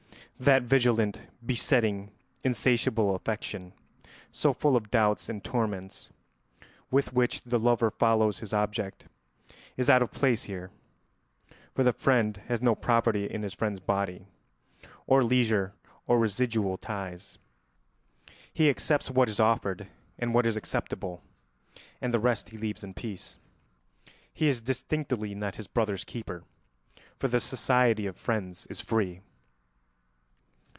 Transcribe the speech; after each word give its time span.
That 0.41 0.63
vigilant, 0.63 1.19
besetting, 1.45 2.09
insatiable 2.43 3.13
affection, 3.13 3.73
so 4.31 4.53
full 4.53 4.75
of 4.75 4.89
doubts 4.89 5.29
and 5.29 5.43
torments, 5.43 6.09
with 6.89 7.13
which 7.13 7.43
the 7.43 7.59
lover 7.59 7.91
follows 7.91 8.39
his 8.39 8.51
object, 8.51 9.05
is 9.77 9.87
out 9.87 10.01
of 10.01 10.09
place 10.11 10.45
here; 10.45 10.71
for 11.75 11.83
the 11.83 11.93
friend 11.93 12.37
has 12.47 12.59
no 12.59 12.73
property 12.73 13.25
in 13.29 13.43
his 13.43 13.53
friend's 13.53 13.79
body 13.81 14.25
or 15.05 15.23
leisure 15.23 15.75
or 16.07 16.17
residual 16.17 16.75
ties; 16.75 17.37
he 18.51 18.67
accepts 18.67 19.11
what 19.11 19.29
is 19.29 19.39
offered 19.39 19.89
and 20.17 20.33
what 20.33 20.47
is 20.47 20.57
acceptable, 20.57 21.21
and 22.01 22.11
the 22.11 22.19
rest 22.19 22.49
he 22.49 22.57
leaves 22.57 22.83
in 22.83 22.95
peace. 22.95 23.37
He 24.33 24.47
is 24.47 24.63
distinctly 24.63 25.35
not 25.35 25.57
his 25.57 25.67
brother's 25.67 26.03
keeper, 26.03 26.43
for 27.19 27.27
the 27.27 27.39
society 27.39 28.07
of 28.07 28.17
friends 28.17 28.65
is 28.71 28.81
free. 28.81 29.21